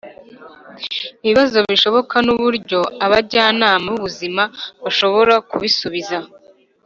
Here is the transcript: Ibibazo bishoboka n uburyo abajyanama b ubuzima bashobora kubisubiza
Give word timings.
Ibibazo 1.23 1.57
bishoboka 1.69 2.15
n 2.25 2.27
uburyo 2.35 2.79
abajyanama 3.05 3.85
b 3.93 3.95
ubuzima 3.99 4.43
bashobora 4.83 5.33
kubisubiza 5.49 6.17